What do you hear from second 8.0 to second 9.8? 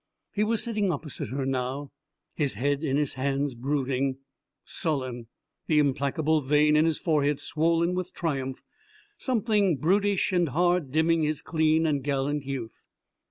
triumph, something